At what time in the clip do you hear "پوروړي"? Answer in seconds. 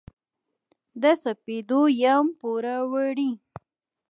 2.39-3.31